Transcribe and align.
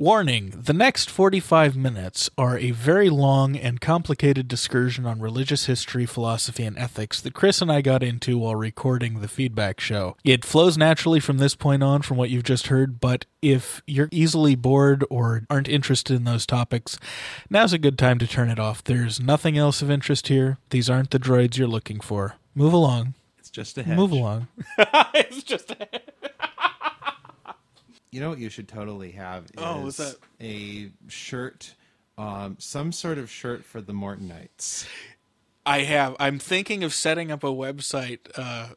Warning 0.00 0.50
the 0.56 0.72
next 0.72 1.10
45 1.10 1.76
minutes 1.76 2.30
are 2.38 2.56
a 2.56 2.70
very 2.70 3.10
long 3.10 3.56
and 3.56 3.80
complicated 3.80 4.46
discursion 4.46 5.04
on 5.06 5.18
religious 5.18 5.66
history, 5.66 6.06
philosophy, 6.06 6.62
and 6.62 6.78
ethics 6.78 7.20
that 7.20 7.34
Chris 7.34 7.60
and 7.60 7.72
I 7.72 7.80
got 7.80 8.04
into 8.04 8.38
while 8.38 8.54
recording 8.54 9.18
the 9.18 9.26
feedback 9.26 9.80
show. 9.80 10.16
It 10.22 10.44
flows 10.44 10.78
naturally 10.78 11.18
from 11.18 11.38
this 11.38 11.56
point 11.56 11.82
on 11.82 12.02
from 12.02 12.16
what 12.16 12.30
you've 12.30 12.44
just 12.44 12.68
heard, 12.68 13.00
but 13.00 13.24
if 13.42 13.82
you're 13.88 14.08
easily 14.12 14.54
bored 14.54 15.04
or 15.10 15.42
aren't 15.50 15.66
interested 15.66 16.14
in 16.14 16.22
those 16.22 16.46
topics, 16.46 16.96
now's 17.50 17.72
a 17.72 17.76
good 17.76 17.98
time 17.98 18.20
to 18.20 18.28
turn 18.28 18.50
it 18.50 18.60
off. 18.60 18.84
There's 18.84 19.18
nothing 19.18 19.58
else 19.58 19.82
of 19.82 19.90
interest 19.90 20.28
here. 20.28 20.58
These 20.70 20.88
aren't 20.88 21.10
the 21.10 21.18
droids 21.18 21.56
you're 21.56 21.66
looking 21.66 21.98
for. 21.98 22.36
Move 22.54 22.72
along. 22.72 23.14
It's 23.40 23.50
just 23.50 23.76
a 23.76 23.82
hedge. 23.82 23.96
Move 23.96 24.12
along. 24.12 24.46
it's 24.78 25.42
just 25.42 25.74
You 28.10 28.20
know 28.20 28.30
what 28.30 28.38
you 28.38 28.48
should 28.48 28.68
totally 28.68 29.12
have 29.12 29.44
is 29.44 29.50
Oh, 29.58 29.82
what's 29.82 29.98
that? 29.98 30.16
a 30.40 30.90
shirt, 31.08 31.74
um, 32.16 32.56
some 32.58 32.90
sort 32.92 33.18
of 33.18 33.30
shirt 33.30 33.64
for 33.64 33.80
the 33.80 33.92
Mortonites. 33.92 34.86
I 35.66 35.80
have. 35.80 36.16
I'm 36.18 36.38
thinking 36.38 36.82
of 36.82 36.94
setting 36.94 37.30
up 37.30 37.44
a 37.44 37.48
website, 37.48 38.20
uh, 38.36 38.68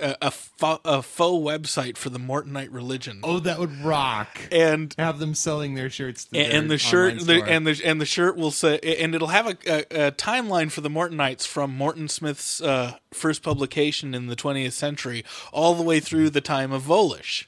a, 0.00 0.16
a, 0.20 0.30
fo- 0.32 0.80
a 0.84 1.00
faux 1.00 1.40
website 1.46 1.96
for 1.96 2.10
the 2.10 2.18
Mortonite 2.18 2.68
religion. 2.72 3.20
Oh, 3.22 3.38
that 3.38 3.60
would 3.60 3.84
rock. 3.84 4.40
and 4.50 4.92
Have 4.98 5.20
them 5.20 5.34
selling 5.34 5.74
their 5.76 5.88
shirts. 5.88 6.26
And, 6.34 6.52
and 6.52 6.70
the 6.70 6.78
shirt 6.78 7.20
the, 7.20 7.44
and 7.46 7.64
the 7.64 7.80
and 7.84 8.00
the 8.00 8.04
shirt 8.06 8.36
will 8.36 8.50
say 8.50 8.80
and 8.80 9.14
it'll 9.14 9.28
have 9.28 9.46
a, 9.46 9.56
a, 9.66 10.08
a 10.08 10.12
timeline 10.12 10.72
for 10.72 10.80
the 10.80 10.90
Mortonites 10.90 11.46
from 11.46 11.74
Morton 11.76 12.08
Smith's 12.08 12.60
uh, 12.60 12.96
first 13.12 13.44
publication 13.44 14.12
in 14.12 14.26
the 14.26 14.36
20th 14.36 14.72
century 14.72 15.24
all 15.52 15.74
the 15.76 15.84
way 15.84 16.00
through 16.00 16.30
the 16.30 16.40
time 16.40 16.72
of 16.72 16.82
Volish. 16.82 17.44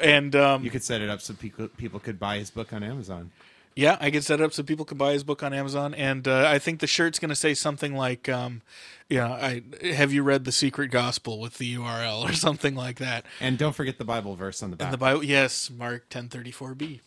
And 0.00 0.34
um, 0.34 0.64
you 0.64 0.70
could 0.70 0.84
set 0.84 1.00
it 1.00 1.08
up 1.08 1.20
so 1.20 1.34
people 1.34 1.68
people 1.68 2.00
could 2.00 2.18
buy 2.18 2.38
his 2.38 2.50
book 2.50 2.72
on 2.72 2.82
Amazon. 2.82 3.30
Yeah, 3.76 3.96
I 4.00 4.10
could 4.12 4.22
set 4.22 4.40
it 4.40 4.44
up 4.44 4.52
so 4.52 4.62
people 4.62 4.84
could 4.84 4.98
buy 4.98 5.12
his 5.12 5.24
book 5.24 5.42
on 5.42 5.52
Amazon, 5.52 5.94
and 5.94 6.28
uh, 6.28 6.46
I 6.48 6.60
think 6.60 6.78
the 6.78 6.86
shirt's 6.86 7.18
going 7.18 7.30
to 7.30 7.34
say 7.34 7.54
something 7.54 7.94
like, 7.94 8.28
um, 8.28 8.62
"You 9.08 9.18
know, 9.18 9.32
I 9.32 9.62
have 9.82 10.12
you 10.12 10.22
read 10.22 10.44
the 10.44 10.52
Secret 10.52 10.92
Gospel 10.92 11.40
with 11.40 11.58
the 11.58 11.74
URL 11.74 12.22
or 12.28 12.32
something 12.34 12.76
like 12.76 12.98
that." 12.98 13.24
And 13.40 13.58
don't 13.58 13.74
forget 13.74 13.98
the 13.98 14.04
Bible 14.04 14.36
verse 14.36 14.62
on 14.62 14.70
the 14.70 14.76
back. 14.76 14.86
And 14.86 14.94
the 14.94 14.98
Bible, 14.98 15.24
yes, 15.24 15.70
Mark 15.70 16.08
ten 16.08 16.28
thirty 16.28 16.52
four 16.52 16.74
b. 16.74 17.00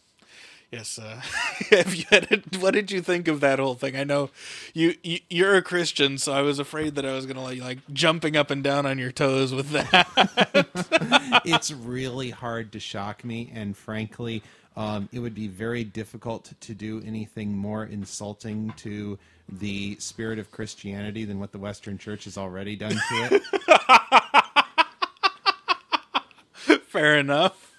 Yes, 0.72 1.00
uh, 1.00 1.22
have 1.70 1.96
you 1.96 2.04
had 2.10 2.28
it, 2.30 2.58
what 2.58 2.74
did 2.74 2.92
you 2.92 3.02
think 3.02 3.30
of 3.30 3.40
that 3.40 3.58
whole 3.58 3.76
thing? 3.76 3.96
I 3.96 4.04
know 4.04 4.32
you, 4.74 4.96
you 5.02 5.20
you're 5.30 5.56
a 5.56 5.62
Christian, 5.62 6.18
so 6.18 6.34
I 6.34 6.42
was 6.42 6.60
afraid 6.60 6.96
that 6.96 7.06
I 7.06 7.14
was 7.14 7.26
going 7.26 7.38
to 7.38 7.42
like 7.42 7.62
like 7.62 7.78
jumping 7.94 8.36
up 8.36 8.52
and 8.52 8.62
down 8.64 8.86
on 8.86 8.98
your 8.98 9.12
toes 9.12 9.54
with 9.54 9.70
that. 9.70 11.42
it's 11.46 11.72
really 11.72 12.32
hard 12.32 12.74
to 12.74 12.82
shock 12.82 13.24
me, 13.24 13.50
and 13.56 13.78
frankly, 13.78 14.44
um, 14.76 15.08
it 15.14 15.20
would 15.20 15.34
be 15.36 15.48
very 15.48 15.86
difficult 15.86 16.52
to 16.60 16.74
do 16.74 17.02
anything 17.06 17.58
more 17.58 17.86
insulting 17.86 18.74
to 18.78 19.18
the 19.48 19.96
spirit 20.00 20.38
of 20.38 20.52
Christianity 20.52 21.24
than 21.24 21.40
what 21.40 21.54
the 21.54 21.60
Western 21.60 21.98
Church 21.98 22.26
has 22.26 22.38
already 22.38 22.76
done 22.76 22.92
to 22.92 23.42
it. 26.68 26.82
Fair 26.88 27.18
enough. 27.18 27.74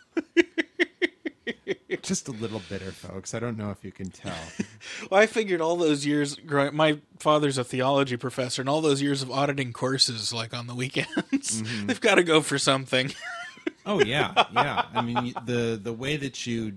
Just 2.09 2.27
a 2.27 2.33
little 2.33 2.63
bitter, 2.71 2.91
folks. 2.91 3.35
I 3.35 3.39
don't 3.39 3.59
know 3.59 3.71
if 3.71 3.85
you 3.85 3.93
can 3.93 4.11
tell. 4.11 4.33
Well, 5.11 5.21
I 5.21 5.27
figured 5.27 5.61
all 5.61 5.77
those 5.77 6.07
years 6.07 6.35
growing. 6.37 6.75
My 6.75 6.99
father's 7.19 7.59
a 7.59 7.65
theology 7.65 8.17
professor, 8.17 8.63
and 8.63 8.69
all 8.69 8.81
those 8.81 9.03
years 9.03 9.21
of 9.23 9.31
auditing 9.31 9.73
courses, 9.73 10.33
like 10.33 10.55
on 10.55 10.67
the 10.67 10.75
weekends, 10.75 11.63
they've 11.85 12.01
got 12.01 12.15
to 12.15 12.23
go 12.23 12.41
for 12.41 12.59
something. 12.59 13.13
Oh 13.85 14.03
yeah, 14.03 14.33
yeah. 14.55 14.87
I 14.95 15.03
mean, 15.03 15.35
the 15.45 15.79
the 15.81 15.93
way 15.93 16.17
that 16.17 16.47
you 16.47 16.75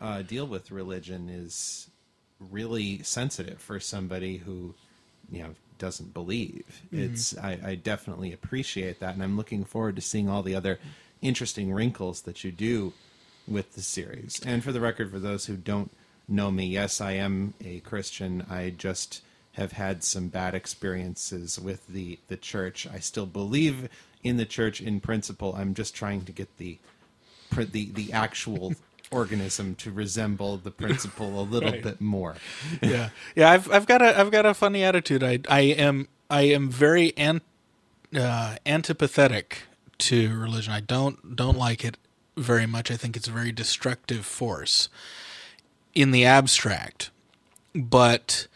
uh, 0.00 0.22
deal 0.22 0.46
with 0.46 0.70
religion 0.70 1.28
is 1.28 1.90
really 2.40 3.02
sensitive 3.02 3.60
for 3.60 3.78
somebody 3.78 4.38
who 4.38 4.74
you 5.30 5.42
know 5.42 5.54
doesn't 5.78 6.14
believe. 6.14 6.82
It's 6.90 7.36
I, 7.36 7.58
I 7.64 7.74
definitely 7.74 8.32
appreciate 8.32 9.00
that, 9.00 9.14
and 9.14 9.22
I'm 9.22 9.36
looking 9.36 9.64
forward 9.64 9.96
to 9.96 10.02
seeing 10.02 10.28
all 10.28 10.42
the 10.42 10.54
other 10.54 10.78
interesting 11.20 11.72
wrinkles 11.72 12.22
that 12.22 12.44
you 12.44 12.50
do 12.50 12.92
with 13.48 13.74
the 13.74 13.82
series. 13.82 14.40
And 14.44 14.62
for 14.62 14.72
the 14.72 14.80
record, 14.80 15.10
for 15.10 15.18
those 15.18 15.46
who 15.46 15.56
don't 15.56 15.90
know 16.28 16.50
me, 16.50 16.66
yes, 16.66 17.00
I 17.00 17.12
am 17.12 17.54
a 17.64 17.80
Christian. 17.80 18.46
I 18.48 18.70
just 18.70 19.22
have 19.52 19.72
had 19.72 20.02
some 20.02 20.28
bad 20.28 20.54
experiences 20.54 21.58
with 21.58 21.86
the 21.86 22.18
the 22.28 22.36
church. 22.36 22.86
I 22.86 22.98
still 23.00 23.26
believe 23.26 23.88
in 24.22 24.36
the 24.36 24.46
church 24.46 24.80
in 24.80 25.00
principle. 25.00 25.54
I'm 25.56 25.74
just 25.74 25.94
trying 25.94 26.24
to 26.24 26.32
get 26.32 26.56
the 26.58 26.78
the 27.54 27.90
the 27.92 28.12
actual 28.12 28.74
organism 29.10 29.74
to 29.74 29.90
resemble 29.90 30.56
the 30.56 30.70
principle 30.70 31.38
a 31.38 31.42
little 31.44 31.70
Right. 31.72 31.82
bit 31.82 32.00
more. 32.00 32.36
yeah, 32.80 33.10
yeah. 33.36 33.50
I've 33.50 33.70
I've 33.70 33.86
got 33.86 34.00
a 34.00 34.18
I've 34.18 34.30
got 34.30 34.46
a 34.46 34.54
funny 34.54 34.82
attitude. 34.84 35.22
I 35.22 35.40
I 35.48 35.60
am 35.60 36.08
I 36.30 36.42
am 36.42 36.70
very 36.70 37.12
an, 37.18 37.42
uh, 38.16 38.56
antipathetic 38.64 39.54
to 39.98 40.34
religion. 40.38 40.72
I 40.72 40.80
don't 40.80 41.36
don't 41.36 41.58
like 41.58 41.84
it 41.84 41.98
very 42.36 42.66
much. 42.66 42.90
I 42.90 42.96
think 42.96 43.16
it's 43.16 43.28
a 43.28 43.32
very 43.32 43.52
destructive 43.52 44.24
force 44.24 44.88
in 45.94 46.10
the 46.10 46.24
abstract, 46.24 47.10
but 47.74 48.46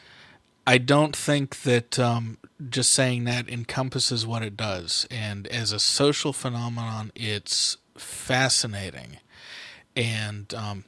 I 0.67 0.79
don't 0.79 1.15
think 1.15 1.63
that 1.63 1.99
um, 1.99 2.39
just 2.71 2.91
saying 2.91 3.25
that 3.25 3.49
encompasses 3.49 4.27
what 4.27 4.43
it 4.43 4.57
does. 4.57 5.07
And 5.11 5.47
as 5.49 5.73
a 5.73 5.79
social 5.79 6.33
phenomenon, 6.33 7.13
it's 7.15 7.77
fascinating. 7.97 9.19
And 9.95 10.53
um, 10.55 10.85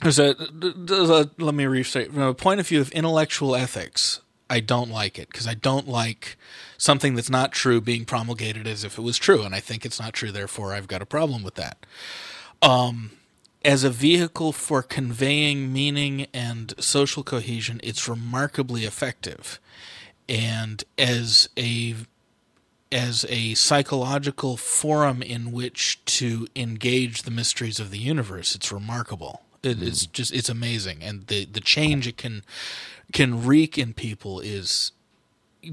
there's 0.00 0.18
a, 0.18 0.34
there's 0.52 1.10
a 1.10 1.30
let 1.38 1.54
me 1.54 1.66
restate 1.66 2.12
from 2.12 2.22
a 2.22 2.34
point 2.34 2.60
of 2.60 2.68
view 2.68 2.80
of 2.80 2.90
intellectual 2.92 3.54
ethics. 3.54 4.20
I 4.50 4.60
don't 4.60 4.90
like 4.90 5.18
it 5.18 5.28
because 5.30 5.46
I 5.46 5.54
don't 5.54 5.88
like 5.88 6.36
something 6.76 7.14
that's 7.14 7.30
not 7.30 7.52
true 7.52 7.80
being 7.80 8.04
promulgated 8.04 8.66
as 8.66 8.84
if 8.84 8.98
it 8.98 9.02
was 9.02 9.16
true, 9.16 9.42
and 9.42 9.54
I 9.54 9.60
think 9.60 9.86
it's 9.86 10.00
not 10.00 10.12
true. 10.12 10.32
Therefore, 10.32 10.74
I've 10.74 10.88
got 10.88 11.02
a 11.02 11.06
problem 11.06 11.42
with 11.44 11.54
that. 11.54 11.86
Um, 12.60 13.12
as 13.64 13.84
a 13.84 13.90
vehicle 13.90 14.52
for 14.52 14.82
conveying 14.82 15.72
meaning 15.72 16.26
and 16.34 16.74
social 16.78 17.22
cohesion, 17.22 17.80
it's 17.82 18.08
remarkably 18.08 18.84
effective. 18.84 19.60
And 20.28 20.84
as 20.98 21.48
a 21.56 21.94
as 22.92 23.24
a 23.28 23.54
psychological 23.54 24.56
forum 24.56 25.22
in 25.22 25.52
which 25.52 26.04
to 26.04 26.48
engage 26.56 27.22
the 27.22 27.30
mysteries 27.30 27.78
of 27.78 27.90
the 27.90 27.98
universe, 27.98 28.54
it's 28.56 28.72
remarkable. 28.72 29.42
It, 29.62 29.82
It's 29.82 30.06
just 30.06 30.32
it's 30.32 30.48
amazing, 30.48 31.02
and 31.02 31.26
the 31.28 31.44
the 31.44 31.60
change 31.60 32.06
it 32.08 32.16
can 32.16 32.42
can 33.12 33.44
wreak 33.44 33.76
in 33.78 33.92
people 33.94 34.40
is 34.40 34.92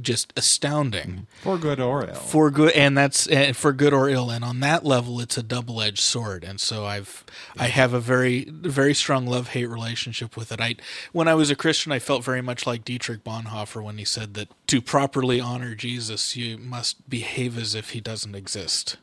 just 0.01 0.33
astounding. 0.35 1.27
For 1.43 1.57
good 1.57 1.79
or 1.79 2.05
ill. 2.09 2.13
for 2.15 2.51
good 2.51 2.73
and 2.73 2.97
that's 2.97 3.25
uh, 3.29 3.53
for 3.55 3.71
good 3.71 3.93
or 3.93 4.09
ill. 4.09 4.29
And 4.29 4.43
on 4.43 4.59
that 4.59 4.83
level 4.83 5.21
it's 5.21 5.37
a 5.37 5.43
double-edged 5.43 6.01
sword. 6.01 6.43
And 6.43 6.59
so 6.59 6.85
i've 6.85 7.23
i 7.57 7.67
have 7.67 7.93
a 7.93 7.99
very 8.01 8.49
very 8.49 8.93
strong 8.93 9.25
love-hate 9.25 9.67
relationship 9.67 10.35
with 10.35 10.51
it. 10.51 10.59
I 10.59 10.75
when 11.13 11.29
i 11.29 11.35
was 11.35 11.49
a 11.49 11.55
christian 11.55 11.93
i 11.93 11.99
felt 11.99 12.21
very 12.25 12.41
much 12.41 12.67
like 12.67 12.83
dietrich 12.83 13.23
bonhoeffer 13.23 13.81
when 13.81 13.97
he 13.97 14.03
said 14.03 14.33
that 14.33 14.49
to 14.67 14.81
properly 14.81 15.39
honor 15.39 15.73
jesus 15.73 16.35
you 16.35 16.57
must 16.57 17.09
behave 17.09 17.57
as 17.57 17.73
if 17.73 17.91
he 17.91 18.01
doesn't 18.01 18.35
exist. 18.35 18.97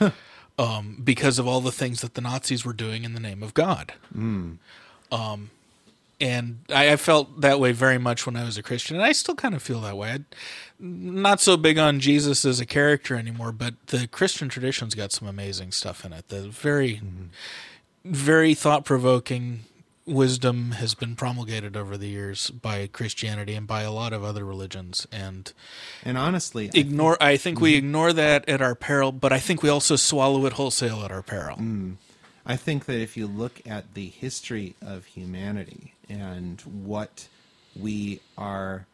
Um, 0.56 1.00
because 1.02 1.40
of 1.40 1.48
all 1.48 1.60
the 1.60 1.72
things 1.72 2.00
that 2.00 2.14
the 2.14 2.20
nazis 2.20 2.64
were 2.64 2.72
doing 2.72 3.02
in 3.02 3.12
the 3.12 3.18
name 3.20 3.42
of 3.42 3.54
god. 3.54 3.94
Um, 5.10 5.50
and 6.24 6.64
I, 6.70 6.92
I 6.92 6.96
felt 6.96 7.42
that 7.42 7.60
way 7.60 7.72
very 7.72 7.98
much 7.98 8.24
when 8.24 8.34
I 8.34 8.44
was 8.44 8.56
a 8.56 8.62
Christian, 8.62 8.96
and 8.96 9.04
I 9.04 9.12
still 9.12 9.34
kind 9.34 9.54
of 9.54 9.62
feel 9.62 9.82
that 9.82 9.98
way. 9.98 10.10
I'm 10.80 11.20
not 11.20 11.38
so 11.42 11.58
big 11.58 11.76
on 11.76 12.00
Jesus 12.00 12.46
as 12.46 12.60
a 12.60 12.66
character 12.66 13.14
anymore, 13.14 13.52
but 13.52 13.74
the 13.88 14.06
Christian 14.08 14.48
tradition's 14.48 14.94
got 14.94 15.12
some 15.12 15.28
amazing 15.28 15.72
stuff 15.72 16.02
in 16.02 16.14
it. 16.14 16.28
The 16.28 16.48
very, 16.48 16.94
mm-hmm. 16.94 17.26
very 18.06 18.54
thought 18.54 18.86
provoking 18.86 19.66
wisdom 20.06 20.72
has 20.72 20.94
been 20.94 21.14
promulgated 21.14 21.76
over 21.76 21.98
the 21.98 22.08
years 22.08 22.48
by 22.48 22.86
Christianity 22.86 23.54
and 23.54 23.66
by 23.66 23.82
a 23.82 23.92
lot 23.92 24.14
of 24.14 24.24
other 24.24 24.46
religions, 24.46 25.06
and 25.12 25.52
And 26.04 26.16
honestly, 26.16 26.70
I 26.74 26.78
ignore. 26.78 27.22
I 27.22 27.36
think 27.36 27.60
we 27.60 27.72
mm-hmm. 27.72 27.86
ignore 27.86 28.12
that 28.14 28.48
at 28.48 28.62
our 28.62 28.74
peril, 28.74 29.12
but 29.12 29.30
I 29.30 29.40
think 29.40 29.62
we 29.62 29.68
also 29.68 29.96
swallow 29.96 30.46
it 30.46 30.54
wholesale 30.54 31.04
at 31.04 31.12
our 31.12 31.22
peril. 31.22 31.58
Mm. 31.58 31.96
I 32.46 32.56
think 32.56 32.84
that 32.86 33.00
if 33.00 33.16
you 33.16 33.26
look 33.26 33.62
at 33.66 33.94
the 33.94 34.06
history 34.06 34.74
of 34.82 35.06
humanity 35.06 35.94
and 36.08 36.60
what 36.60 37.28
we 37.78 38.20
are 38.36 38.86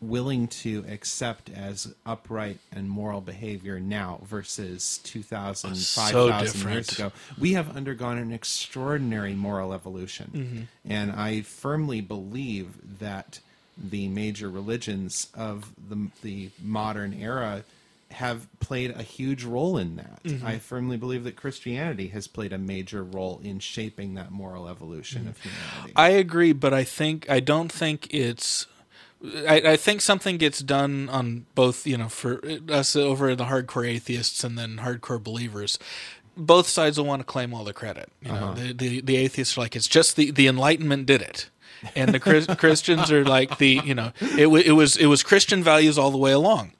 willing 0.00 0.46
to 0.46 0.84
accept 0.88 1.48
as 1.50 1.94
upright 2.04 2.58
and 2.70 2.88
moral 2.88 3.20
behavior 3.22 3.80
now 3.80 4.20
versus 4.24 4.98
2,000, 5.04 5.74
So 5.74 6.02
5,000 6.02 6.70
years 6.70 6.92
ago, 6.92 7.12
we 7.38 7.54
have 7.54 7.74
undergone 7.74 8.18
an 8.18 8.30
extraordinary 8.30 9.34
moral 9.34 9.72
evolution. 9.72 10.30
Mm-hmm. 10.34 10.92
And 10.92 11.12
I 11.12 11.40
firmly 11.40 12.02
believe 12.02 12.98
that 12.98 13.40
the 13.78 14.08
major 14.08 14.50
religions 14.50 15.28
of 15.34 15.72
the, 15.88 16.08
the 16.22 16.50
modern 16.62 17.14
era 17.14 17.64
have 18.12 18.48
played 18.60 18.92
a 18.92 19.02
huge 19.02 19.44
role 19.44 19.76
in 19.76 19.96
that. 19.96 20.22
Mm-hmm. 20.24 20.46
I 20.46 20.58
firmly 20.58 20.96
believe 20.96 21.24
that 21.24 21.36
Christianity 21.36 22.08
has 22.08 22.26
played 22.26 22.52
a 22.52 22.58
major 22.58 23.02
role 23.02 23.40
in 23.42 23.58
shaping 23.58 24.14
that 24.14 24.30
moral 24.30 24.68
evolution 24.68 25.22
mm-hmm. 25.22 25.30
of 25.30 25.40
humanity. 25.40 25.92
I 25.96 26.08
agree, 26.10 26.52
but 26.52 26.72
I 26.72 26.84
think 26.84 27.28
I 27.28 27.40
don't 27.40 27.70
think 27.70 28.12
it's. 28.12 28.66
I, 29.48 29.62
I 29.64 29.76
think 29.76 30.02
something 30.02 30.36
gets 30.36 30.60
done 30.60 31.08
on 31.08 31.46
both, 31.54 31.86
you 31.86 31.96
know, 31.96 32.08
for 32.08 32.40
us 32.68 32.94
over 32.94 33.34
the 33.34 33.46
hardcore 33.46 33.88
atheists 33.88 34.44
and 34.44 34.58
then 34.58 34.76
hardcore 34.76 35.22
believers. 35.22 35.78
Both 36.36 36.68
sides 36.68 36.98
will 36.98 37.06
want 37.06 37.20
to 37.20 37.24
claim 37.24 37.54
all 37.54 37.64
the 37.64 37.72
credit. 37.72 38.10
You 38.20 38.28
know, 38.28 38.34
uh-huh. 38.34 38.54
the, 38.54 38.72
the 38.72 39.00
the 39.00 39.16
atheists 39.16 39.56
are 39.56 39.62
like 39.62 39.74
it's 39.74 39.88
just 39.88 40.16
the 40.16 40.30
the 40.30 40.46
Enlightenment 40.46 41.06
did 41.06 41.22
it, 41.22 41.50
and 41.96 42.14
the 42.14 42.20
Chris, 42.20 42.46
Christians 42.58 43.10
are 43.10 43.24
like 43.24 43.58
the 43.58 43.80
you 43.84 43.94
know 43.94 44.12
it 44.20 44.46
it 44.46 44.72
was 44.72 44.96
it 44.96 45.06
was 45.06 45.22
Christian 45.22 45.62
values 45.62 45.98
all 45.98 46.10
the 46.10 46.18
way 46.18 46.32
along. 46.32 46.72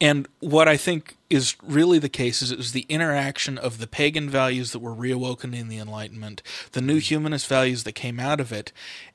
And 0.00 0.28
what 0.40 0.68
I 0.68 0.76
think 0.76 1.16
is 1.30 1.56
really 1.62 1.98
the 1.98 2.08
case 2.08 2.42
is 2.42 2.52
it 2.52 2.58
was 2.58 2.72
the 2.72 2.86
interaction 2.88 3.58
of 3.58 3.78
the 3.78 3.86
pagan 3.86 4.28
values 4.28 4.72
that 4.72 4.80
were 4.80 4.94
reawoken 4.94 5.56
in 5.56 5.68
the 5.68 5.78
Enlightenment, 5.78 6.42
the 6.72 6.80
new 6.80 6.98
humanist 6.98 7.46
values 7.46 7.84
that 7.84 7.92
came 7.92 8.20
out 8.20 8.40
of 8.40 8.52
it, 8.52 8.72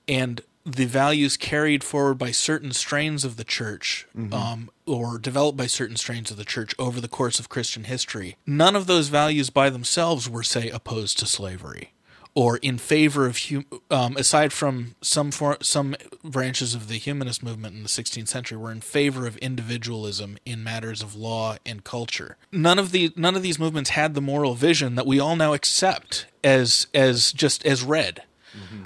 and 0.08 0.42
the 0.66 0.86
values 0.86 1.38
carried 1.38 1.84
forward 1.84 2.16
by 2.16 2.32
certain 2.32 2.74
strains 2.74 3.24
of 3.24 3.38
the 3.38 3.44
church 3.44 4.08
um, 4.34 4.70
or 4.86 5.18
developed 5.18 5.58
by 5.58 5.68
certain 5.68 5.96
strains 5.96 6.30
of 6.32 6.38
the 6.38 6.46
church 6.46 6.76
over 6.78 7.00
the 7.00 7.08
course 7.08 7.40
of 7.40 7.50
Christian 7.50 7.86
history. 7.86 8.36
None 8.46 8.76
of 8.76 8.86
those 8.86 9.08
values 9.08 9.50
by 9.50 9.70
themselves 9.70 10.30
were, 10.30 10.44
say, 10.44 10.70
opposed 10.70 11.18
to 11.20 11.26
slavery 11.26 11.94
or 12.36 12.58
in 12.58 12.78
favor 12.78 13.26
of 13.26 13.38
hum- 13.38 13.66
um, 13.90 14.16
aside 14.18 14.54
from 14.54 14.96
some 15.02 15.32
for- 15.32 15.58
some 15.62 15.96
branches 16.24 16.76
of 16.76 16.88
the 16.88 16.98
humanist 16.98 17.44
movement 17.44 17.76
in 17.76 17.84
the 17.84 17.90
16th 17.90 18.28
century 18.28 18.58
were 18.58 18.72
in 18.72 18.82
favor 18.82 19.26
of 19.28 19.38
individualism 19.38 20.38
in 20.46 20.64
matters 20.64 21.02
of 21.02 21.16
law 21.16 21.58
and 21.66 21.84
culture. 21.84 22.38
None 22.52 22.80
of 22.80 22.92
the 22.92 23.12
none 23.16 23.36
of 23.36 23.42
these 23.42 23.60
movements 23.60 23.92
had 23.92 24.14
the 24.14 24.22
moral 24.22 24.54
vision 24.56 24.96
that 24.96 25.08
we 25.08 25.20
all 25.20 25.36
now 25.36 25.54
accept 25.54 26.28
as 26.44 26.88
as 26.94 27.32
just 27.32 27.66
as 27.66 27.84
read. 27.84 28.24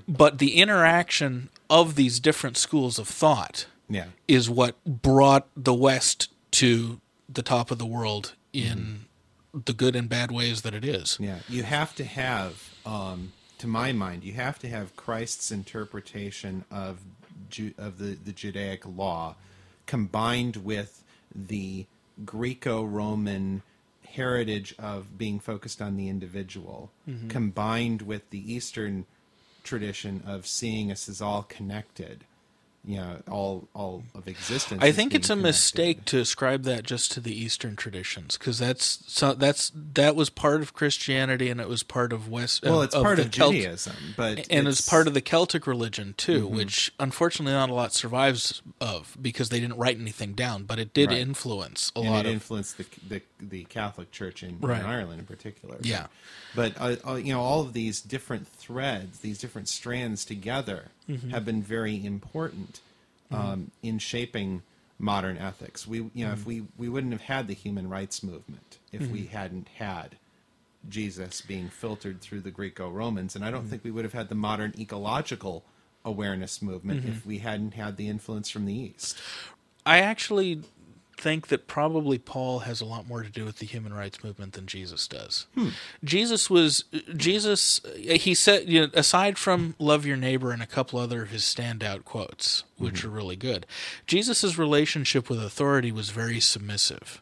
But 0.08 0.40
the 0.40 0.56
interaction 0.56 1.50
of 1.70 1.96
these 1.96 2.20
different 2.20 2.58
schools 2.58 3.00
of 3.00 3.08
thought 3.08 3.66
yeah. 3.90 4.08
is 4.28 4.50
what 4.50 4.76
brought 4.86 5.48
the 5.56 5.74
West 5.74 6.30
to 6.52 7.00
the 7.30 7.42
top 7.42 7.72
of 7.72 7.78
the 7.78 7.86
world 7.86 8.34
in 8.52 9.06
the 9.54 9.74
good 9.74 9.96
and 9.96 10.10
bad 10.10 10.32
ways 10.32 10.62
that 10.64 10.74
it 10.74 10.84
is. 10.84 11.18
Yeah, 11.20 11.40
you 11.48 11.64
have 11.64 11.96
to 11.96 12.04
have, 12.04 12.74
um, 12.86 13.34
to 13.60 13.68
my 13.68 13.92
mind, 13.92 14.24
you 14.24 14.34
have 14.34 14.60
to 14.60 14.68
have 14.68 14.96
Christ's 14.96 15.52
interpretation 15.52 16.66
of 16.72 17.00
Ju- 17.50 17.74
of 17.78 17.98
the, 17.98 18.16
the 18.16 18.32
Judaic 18.32 18.84
law 18.86 19.36
combined 19.86 20.58
with 20.58 21.04
the 21.36 21.86
Greco-Roman 22.26 23.62
heritage 24.08 24.76
of 24.78 25.18
being 25.18 25.40
focused 25.40 25.82
on 25.82 25.98
the 25.98 26.08
individual, 26.10 26.92
combined 27.30 28.04
with 28.04 28.30
the 28.30 28.54
Eastern 28.54 29.06
tradition 29.64 30.22
of 30.26 30.46
seeing 30.46 30.92
us 30.92 31.10
as 31.10 31.22
all 31.22 31.44
connected. 31.44 32.24
You 32.86 32.98
know, 32.98 33.22
all 33.32 33.70
all 33.74 34.04
of 34.14 34.28
existence. 34.28 34.84
I 34.84 34.92
think 34.92 35.14
it's 35.16 35.30
a 35.30 35.34
connected. 35.36 35.48
mistake 35.48 36.06
to 36.06 36.20
ascribe 36.20 36.64
that 36.64 36.84
just 36.84 37.14
to 37.14 37.22
the 37.22 37.34
Eastern 37.34 37.78
traditions 37.78 38.38
because 38.38 38.60
that's 38.60 39.06
so 39.08 39.34
that's 39.34 39.72
that 39.94 40.18
was 40.18 40.30
part 40.30 40.62
of 40.62 40.74
Christianity 40.74 41.50
and 41.50 41.62
it 41.62 41.70
was 41.70 41.82
part 41.82 42.12
of 42.12 42.28
West. 42.28 42.62
Well, 42.64 42.82
it's 42.82 42.94
part 42.94 43.16
the 43.18 43.24
of 43.24 43.32
Celt- 43.32 43.54
Judaism, 43.54 43.96
but 44.18 44.48
and 44.50 44.68
it's, 44.68 44.80
it's 44.82 44.90
part 44.90 45.08
of 45.08 45.14
the 45.14 45.22
Celtic 45.22 45.66
religion 45.66 46.14
too, 46.18 46.46
Mm-hmm. 46.46 46.58
which 46.58 46.94
unfortunately 47.00 47.54
not 47.54 47.70
a 47.70 47.74
lot 47.74 47.94
survives 47.94 48.62
of 48.82 49.16
because 49.22 49.48
they 49.48 49.62
didn't 49.62 49.78
write 49.78 49.98
anything 49.98 50.34
down, 50.34 50.64
but 50.64 50.78
it 50.78 50.94
did 50.94 51.08
Right. 51.10 51.20
influence 51.20 51.90
a 51.96 52.00
and 52.02 52.10
lot 52.10 52.26
it 52.26 52.30
of. 52.30 52.34
influenced 52.34 52.78
the, 52.78 52.86
the 53.08 53.22
the 53.40 53.64
Catholic 53.66 54.12
Church 54.12 54.44
in, 54.44 54.58
Right. 54.60 54.82
in 54.82 54.86
Ireland 54.86 55.20
in 55.22 55.26
particular. 55.26 55.78
Yeah. 55.82 56.08
but 56.54 56.74
uh, 56.80 56.96
uh, 57.08 57.16
you 57.16 57.32
know 57.32 57.40
all 57.40 57.62
of 57.62 57.72
these 57.72 58.02
different 58.02 58.46
threads, 58.48 59.20
these 59.20 59.38
different 59.40 59.70
strands 59.70 60.26
together, 60.26 60.90
Mm-hmm. 61.10 61.30
have 61.32 61.44
been 61.46 61.62
very 61.62 62.04
important 62.06 62.80
um, 63.32 63.72
in 63.82 64.00
shaping 64.00 64.62
modern 65.00 65.38
ethics. 65.38 65.86
We 65.88 65.98
you 65.98 66.12
know 66.26 66.32
Mm-hmm. 66.32 66.34
if 66.34 66.46
we 66.46 66.64
we 66.78 66.88
wouldn't 66.90 67.14
have 67.14 67.24
had 67.24 67.48
the 67.48 67.54
human 67.54 67.90
rights 67.90 68.24
movement 68.24 68.78
if 68.92 69.08
we 69.10 69.26
hadn't 69.26 69.68
had 69.80 70.16
Jesus 70.88 71.42
being 71.42 71.70
filtered 71.70 72.22
through 72.22 72.42
the 72.42 72.52
Greco-Romans, 72.52 73.36
and 73.36 73.44
I 73.44 73.48
Mm-hmm. 73.48 73.56
don't 73.58 73.68
think 73.70 73.84
we 73.84 73.92
would 73.92 74.04
have 74.06 74.14
had 74.14 74.30
the 74.30 74.36
modern 74.36 74.74
ecological 74.78 75.64
awareness 76.06 76.62
movement 76.62 77.02
Mm-hmm. 77.02 77.12
if 77.12 77.26
we 77.26 77.40
hadn't 77.40 77.74
had 77.74 77.98
the 77.98 78.08
influence 78.10 78.50
from 78.50 78.66
the 78.66 78.74
East. 78.74 79.18
I 79.86 80.00
actually 80.00 80.62
think 81.24 81.48
that 81.48 81.68
probably 81.68 82.18
Paul 82.18 82.60
has 82.60 82.82
a 82.82 82.86
lot 82.86 83.08
more 83.08 83.24
to 83.24 83.30
do 83.30 83.46
with 83.46 83.60
the 83.60 83.66
human 83.66 83.94
rights 83.94 84.22
movement 84.26 84.54
than 84.54 84.68
Jesus 84.68 85.08
does. 85.08 85.48
Hmm. 85.56 85.70
Jesus 86.04 86.50
was 86.50 86.84
Jesus. 87.16 87.80
He 87.96 88.36
said, 88.36 88.68
you 88.68 88.82
know, 88.82 88.88
aside 88.94 89.38
from 89.38 89.74
love 89.80 90.06
your 90.06 90.18
neighbor 90.18 90.52
and 90.52 90.62
a 90.62 90.68
couple 90.68 91.00
other 91.00 91.22
of 91.24 91.30
his 91.30 91.44
standout 91.44 92.04
quotes, 92.04 92.66
which 92.78 92.96
mm-hmm. 92.96 93.08
are 93.08 93.12
really 93.12 93.38
good, 93.38 93.66
Jesus's 94.06 94.58
relationship 94.58 95.30
with 95.30 95.42
authority 95.42 95.94
was 95.94 96.10
very 96.10 96.42
submissive. 96.42 97.22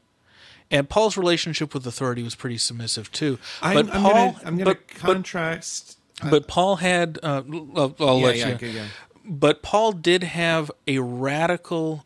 And 0.72 0.90
Paul's 0.90 1.16
relationship 1.16 1.76
with 1.76 1.86
authority 1.86 2.24
was 2.24 2.34
pretty 2.34 2.58
submissive 2.58 3.12
too. 3.12 3.38
I'm, 3.62 3.86
but 3.86 3.96
I'm 3.96 4.02
Paul, 4.02 4.12
gonna, 4.14 4.40
I'm 4.46 4.58
gonna 4.58 4.66
but, 4.66 4.88
but, 4.88 4.98
contrast. 4.98 6.00
Uh, 6.24 6.32
but 6.32 6.48
Paul 6.48 6.78
had. 6.78 7.20
Uh, 7.22 7.44
I'll, 7.76 7.96
I'll 8.00 8.18
yeah, 8.18 8.26
let 8.26 8.38
yeah, 8.38 8.48
you. 8.48 8.54
okay, 8.56 8.72
yeah. 8.72 8.88
But 9.24 9.62
Paul 9.62 9.92
did 9.92 10.24
have 10.24 10.72
a 10.88 10.98
radical 10.98 12.06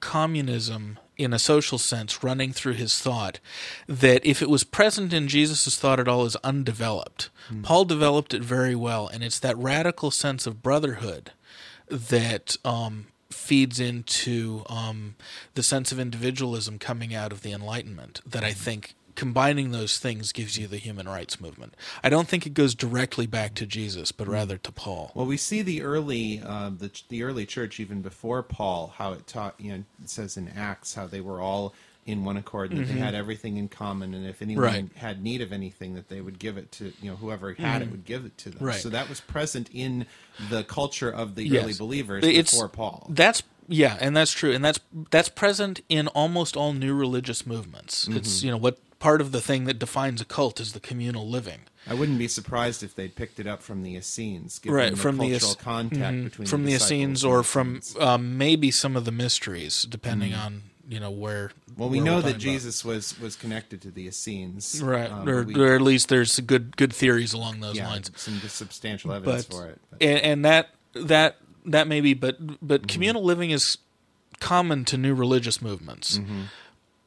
communism 0.00 0.98
in 1.16 1.32
a 1.32 1.38
social 1.38 1.78
sense 1.78 2.22
running 2.22 2.52
through 2.52 2.74
his 2.74 2.98
thought 2.98 3.40
that 3.86 4.24
if 4.24 4.42
it 4.42 4.50
was 4.50 4.64
present 4.64 5.12
in 5.12 5.28
Jesus' 5.28 5.78
thought 5.78 6.00
at 6.00 6.08
all 6.08 6.24
is 6.26 6.36
undeveloped. 6.36 7.30
Paul 7.62 7.84
developed 7.84 8.34
it 8.34 8.42
very 8.42 8.74
well, 8.74 9.06
and 9.06 9.22
it's 9.22 9.38
that 9.38 9.56
radical 9.56 10.10
sense 10.10 10.46
of 10.46 10.62
brotherhood 10.62 11.30
that 11.88 12.56
um, 12.64 13.06
feeds 13.30 13.78
into 13.78 14.64
um, 14.68 15.14
the 15.54 15.62
sense 15.62 15.92
of 15.92 16.00
individualism 16.00 16.78
coming 16.80 17.14
out 17.14 17.30
of 17.30 17.42
the 17.42 17.52
Enlightenment 17.52 18.20
that 18.26 18.42
I 18.42 18.52
think 18.52 18.95
combining 19.16 19.72
those 19.72 19.98
things 19.98 20.30
gives 20.30 20.56
you 20.56 20.66
the 20.68 20.76
human 20.76 21.08
rights 21.08 21.40
movement. 21.40 21.74
I 22.04 22.08
don't 22.08 22.28
think 22.28 22.46
it 22.46 22.54
goes 22.54 22.74
directly 22.74 23.26
back 23.26 23.54
to 23.54 23.66
Jesus, 23.66 24.12
but 24.12 24.28
rather 24.28 24.56
to 24.58 24.70
Paul. 24.70 25.10
Well, 25.14 25.26
we 25.26 25.36
see 25.36 25.62
the 25.62 25.82
early 25.82 26.40
uh, 26.44 26.70
the 26.70 26.90
the 27.08 27.24
early 27.24 27.46
church 27.46 27.80
even 27.80 28.02
before 28.02 28.42
Paul 28.42 28.94
how 28.96 29.12
it 29.12 29.26
taught. 29.26 29.54
You 29.58 29.72
know, 29.72 29.84
it 30.02 30.10
says 30.10 30.36
in 30.36 30.48
Acts 30.56 30.94
how 30.94 31.06
they 31.06 31.20
were 31.20 31.40
all 31.40 31.74
in 32.04 32.24
one 32.24 32.36
accord 32.36 32.70
and 32.70 32.78
that 32.80 32.86
they 32.92 33.00
had 33.00 33.16
everything 33.16 33.56
in 33.56 33.66
common, 33.68 34.14
and 34.14 34.24
if 34.28 34.40
anyone 34.40 34.62
Mm-hmm. 34.64 34.74
Right. 34.76 34.92
had 34.94 35.24
need 35.24 35.40
of 35.40 35.52
anything, 35.52 35.94
that 35.94 36.08
they 36.08 36.20
would 36.20 36.38
give 36.38 36.56
it 36.56 36.70
to 36.72 36.92
you 37.02 37.10
know 37.10 37.16
whoever 37.16 37.52
had 37.54 37.82
it 37.82 37.90
would 37.90 38.04
give 38.04 38.24
it 38.24 38.38
to 38.38 38.50
them. 38.50 38.58
Mm-hmm. 38.58 38.66
Right. 38.66 38.76
So 38.80 38.90
that 38.90 39.08
was 39.08 39.20
present 39.20 39.68
in 39.72 40.06
the 40.48 40.62
culture 40.62 41.10
of 41.10 41.34
the 41.34 41.48
Yes. 41.48 41.64
early 41.64 41.74
believers 41.74 42.24
It's- 42.24 42.52
before 42.52 42.68
Paul. 42.68 43.08
That's 43.10 43.42
yeah, 43.68 43.96
and 44.00 44.16
that's 44.16 44.30
true, 44.30 44.52
and 44.52 44.64
that's 44.64 44.78
that's 45.10 45.28
present 45.28 45.80
in 45.88 46.06
almost 46.08 46.56
all 46.56 46.72
new 46.72 46.94
religious 46.94 47.44
movements. 47.44 48.04
Mm-hmm. 48.04 48.18
It's 48.18 48.44
you 48.44 48.52
know 48.52 48.56
what 48.56 48.78
part 48.98 49.20
of 49.20 49.32
the 49.32 49.40
thing 49.40 49.64
that 49.64 49.78
defines 49.78 50.20
a 50.20 50.24
cult 50.24 50.60
is 50.60 50.72
the 50.72 50.80
communal 50.80 51.28
living, 51.28 51.60
I 51.86 51.94
wouldn't 51.94 52.18
be 52.18 52.28
surprised 52.28 52.82
if 52.82 52.94
they'd 52.94 53.14
picked 53.14 53.38
it 53.38 53.46
up 53.46 53.62
from 53.62 53.82
the 53.82 53.94
Essenes, 53.96 54.58
given 54.58 54.76
right? 54.76 54.90
the 54.90 54.96
from 54.96 55.18
the 55.18 55.30
cultural 55.30 55.54
contact 55.54 56.16
mhm, 56.16 56.24
between 56.24 56.48
from 56.48 56.64
the, 56.64 56.70
the, 56.70 56.76
Essenes 56.76 57.24
or 57.24 57.42
from 57.42 57.80
um, 58.00 58.36
maybe 58.38 58.70
some 58.70 58.96
of 58.96 59.04
the 59.04 59.12
mysteries, 59.12 59.82
depending 59.84 60.34
on 60.34 60.62
you 60.88 61.00
know 61.00 61.10
where. 61.10 61.50
Well, 61.76 61.88
we 61.88 61.98
where 61.98 62.04
know 62.06 62.16
that 62.16 62.22
talking 62.22 62.30
about. 62.36 62.40
Jesus 62.40 62.84
was 62.84 63.18
was 63.20 63.36
connected 63.36 63.82
to 63.82 63.90
the 63.90 64.06
Essenes, 64.08 64.80
right, 64.82 65.10
um, 65.10 65.28
or, 65.28 65.42
we- 65.42 65.54
or 65.54 65.74
at 65.74 65.82
least 65.82 66.08
there's 66.08 66.38
good 66.40 66.76
good 66.76 66.92
theories 66.92 67.32
along 67.32 67.60
those 67.60 67.76
yeah, 67.76 67.88
lines. 67.88 68.10
some 68.16 68.38
substantial 68.40 69.12
evidence 69.12 69.44
but 69.46 69.54
for 69.56 69.66
it. 69.68 69.80
But- 69.90 70.02
and, 70.02 70.18
and 70.20 70.44
that 70.44 70.70
that 70.94 71.36
that 71.66 71.86
may 71.88 72.00
be, 72.00 72.14
but 72.14 72.36
but 72.66 72.82
Mm-hmm. 72.82 72.86
communal 72.86 73.22
living 73.24 73.50
is 73.50 73.78
common 74.40 74.84
to 74.86 74.96
new 74.98 75.14
religious 75.14 75.60
movements. 75.62 76.20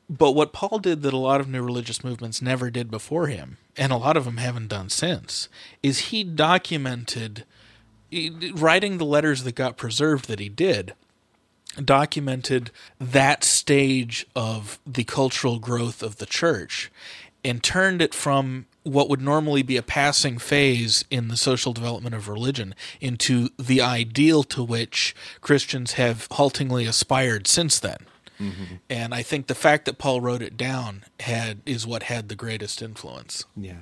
But 0.09 0.31
what 0.31 0.53
Paul 0.53 0.79
did 0.79 1.03
that 1.03 1.13
a 1.13 1.17
lot 1.17 1.39
of 1.39 1.47
new 1.47 1.61
religious 1.61 2.03
movements 2.03 2.41
never 2.41 2.71
did 2.71 2.89
before 2.89 3.27
him, 3.27 3.57
and 3.77 3.91
a 3.91 3.97
lot 3.97 4.17
of 4.17 4.25
them 4.25 4.37
haven't 4.37 4.69
done 4.69 4.89
since, 4.89 5.47
is 5.83 6.07
he 6.09 6.23
documented 6.23 7.45
writing 8.53 8.97
the 8.97 9.05
letters 9.05 9.43
that 9.43 9.53
got 9.53 9.77
preserved 9.77 10.27
that 10.27 10.39
he 10.39 10.49
did 10.49 10.93
documented 11.83 12.71
that 12.99 13.43
stage 13.43 14.25
of 14.35 14.79
the 14.85 15.03
cultural 15.03 15.59
growth 15.59 16.01
of 16.01 16.17
the 16.17 16.25
church 16.25 16.91
and 17.43 17.63
turned 17.63 18.01
it 18.01 18.13
from 18.13 18.65
what 18.83 19.09
would 19.09 19.21
normally 19.21 19.61
be 19.61 19.77
a 19.77 19.83
passing 19.83 20.37
phase 20.37 21.05
in 21.11 21.27
the 21.27 21.37
social 21.37 21.73
development 21.73 22.15
of 22.15 22.27
religion 22.27 22.73
into 22.99 23.49
the 23.59 23.81
ideal 23.81 24.43
to 24.43 24.63
which 24.63 25.15
Christians 25.41 25.93
have 25.93 26.27
haltingly 26.31 26.85
aspired 26.85 27.47
since 27.47 27.79
then. 27.79 27.97
And 28.89 29.13
I 29.13 29.21
think 29.21 29.47
the 29.47 29.55
fact 29.55 29.85
that 29.85 29.97
Paul 29.97 30.21
wrote 30.21 30.41
it 30.41 30.55
down 30.57 31.03
had 31.19 31.61
is 31.65 31.85
what 31.85 32.03
had 32.03 32.29
the 32.29 32.35
greatest 32.35 32.81
influence. 32.81 33.45
Yeah. 33.55 33.73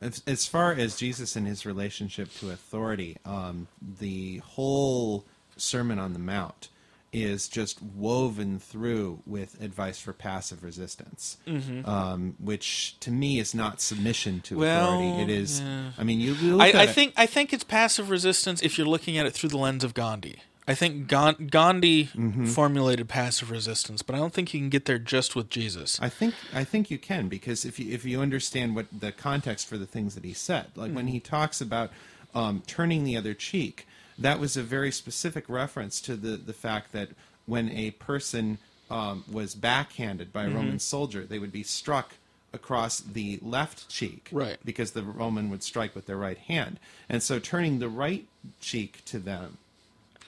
As, 0.00 0.22
as 0.26 0.46
far 0.46 0.72
as 0.72 0.96
Jesus 0.96 1.36
and 1.36 1.46
his 1.46 1.64
relationship 1.64 2.32
to 2.40 2.50
authority, 2.50 3.16
um, 3.24 3.68
the 3.80 4.38
whole 4.38 5.24
Sermon 5.56 5.98
on 5.98 6.12
the 6.12 6.18
Mount 6.18 6.68
is 7.12 7.48
just 7.48 7.80
woven 7.80 8.58
through 8.58 9.22
with 9.24 9.58
advice 9.62 9.98
for 9.98 10.12
passive 10.12 10.62
resistance, 10.62 11.38
um, 11.86 12.34
which 12.38 12.96
to 13.00 13.10
me 13.10 13.38
is 13.38 13.54
not 13.54 13.80
submission 13.80 14.40
to 14.42 14.54
Mm-hmm. 14.56 14.60
Well, 14.60 15.00
authority. 15.00 15.22
It 15.22 15.30
is. 15.40 15.60
yeah. 15.62 15.92
I 15.96 16.04
mean, 16.04 16.20
you, 16.20 16.60
I, 16.60 16.82
I 16.82 16.86
think 16.86 17.14
I 17.16 17.24
think 17.24 17.54
it's 17.54 17.64
passive 17.64 18.10
resistance 18.10 18.60
if 18.60 18.76
you're 18.76 18.86
looking 18.86 19.16
at 19.16 19.24
it 19.24 19.32
through 19.32 19.48
the 19.48 19.56
lens 19.56 19.82
of 19.82 19.94
Gandhi. 19.94 20.42
I 20.68 20.74
think 20.74 21.06
Gan- 21.06 21.46
Gandhi 21.50 22.06
Mm-hmm. 22.06 22.46
formulated 22.46 23.08
passive 23.08 23.50
resistance, 23.50 24.02
but 24.02 24.14
I 24.14 24.18
don't 24.18 24.32
think 24.32 24.52
you 24.52 24.60
can 24.60 24.68
get 24.68 24.84
there 24.86 24.98
just 24.98 25.36
with 25.36 25.48
Jesus. 25.48 25.98
I 26.00 26.08
think 26.08 26.34
I 26.52 26.64
think 26.64 26.90
you 26.90 26.98
can 26.98 27.28
because 27.28 27.64
if 27.64 27.78
you 27.78 27.92
if 27.92 28.04
you 28.04 28.20
understand 28.20 28.74
what 28.74 28.86
the 28.98 29.12
context 29.12 29.68
for 29.68 29.78
the 29.78 29.86
things 29.86 30.14
that 30.14 30.24
he 30.24 30.32
said, 30.32 30.66
like 30.74 30.92
when 30.92 31.06
he 31.08 31.20
talks 31.20 31.60
about 31.60 31.90
um, 32.34 32.62
turning 32.66 33.04
the 33.04 33.16
other 33.16 33.32
cheek, 33.34 33.86
that 34.18 34.40
was 34.40 34.56
a 34.56 34.62
very 34.62 34.90
specific 34.90 35.48
reference 35.48 36.00
to 36.02 36.16
the 36.16 36.36
the 36.36 36.52
fact 36.52 36.92
that 36.92 37.10
when 37.46 37.70
a 37.70 37.92
person 37.92 38.58
um, 38.90 39.24
was 39.30 39.54
backhanded 39.54 40.32
by 40.32 40.44
a 40.44 40.48
Roman 40.50 40.78
soldier, 40.80 41.24
they 41.24 41.38
would 41.38 41.52
be 41.52 41.62
struck 41.62 42.14
across 42.52 43.00
the 43.00 43.38
left 43.42 43.88
cheek, 43.88 44.28
Right. 44.32 44.56
Because 44.64 44.92
the 44.92 45.02
Roman 45.02 45.50
would 45.50 45.62
strike 45.62 45.94
with 45.94 46.06
their 46.06 46.16
right 46.16 46.38
hand, 46.38 46.78
and 47.08 47.22
so 47.22 47.38
turning 47.38 47.78
the 47.78 47.88
right 47.88 48.26
cheek 48.60 49.04
to 49.06 49.18
them. 49.18 49.58